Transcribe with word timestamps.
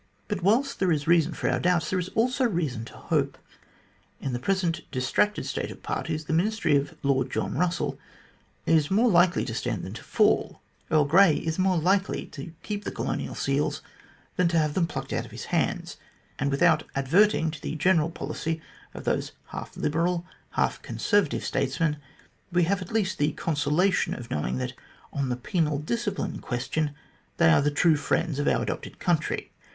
"But 0.27 0.41
whilst 0.41 0.79
there 0.79 0.91
is 0.91 1.05
reason 1.05 1.33
for 1.35 1.47
our 1.47 1.59
doubts, 1.59 1.91
there 1.91 1.99
is 1.99 2.09
also 2.15 2.45
good 2.45 2.55
reason 2.55 2.85
to 2.85 2.95
hope. 2.97 3.37
In 4.19 4.33
the 4.33 4.39
present 4.39 4.81
distracted 4.89 5.45
state 5.45 5.69
of 5.69 5.83
parties, 5.83 6.25
the 6.25 6.33
Ministry 6.33 6.75
of 6.75 6.95
Lord 7.03 7.29
John 7.31 7.53
Russell 7.55 7.99
is 8.65 8.89
more 8.89 9.11
likely 9.11 9.45
to 9.45 9.53
stand 9.53 9.83
than 9.83 9.93
to 9.93 10.03
fall; 10.03 10.59
Earl 10.89 11.05
Grey 11.05 11.35
is 11.35 11.59
more 11.59 11.77
likely 11.77 12.25
to 12.33 12.51
keep 12.63 12.83
the 12.83 12.89
Colonial 12.91 13.35
Seals 13.35 13.83
than 14.37 14.47
to 14.47 14.57
have 14.57 14.73
them 14.73 14.87
plucked 14.87 15.13
out 15.13 15.23
of 15.25 15.29
his 15.29 15.45
hands, 15.53 15.97
and 16.39 16.49
without 16.49 16.81
adverting 16.95 17.51
to 17.51 17.61
the 17.61 17.75
general 17.75 18.09
policy 18.09 18.59
of 18.95 19.03
those 19.03 19.33
half 19.49 19.77
Liberal, 19.77 20.25
half 20.53 20.81
Conservative 20.81 21.45
statesmen, 21.45 21.97
we 22.51 22.63
have 22.63 22.81
at 22.81 22.91
least 22.91 23.19
the 23.19 23.33
consolation 23.33 24.15
of 24.15 24.31
knowing 24.31 24.57
that 24.57 24.73
on 25.13 25.29
the 25.29 25.35
penal 25.37 25.77
discipline 25.77 26.39
question 26.39 26.95
they 27.37 27.49
are 27.49 27.61
the 27.61 27.69
true 27.69 27.95
friends 27.97 28.39
of 28.39 28.47
our 28.47 28.63
adopted 28.63 28.97
country. 28.97 29.51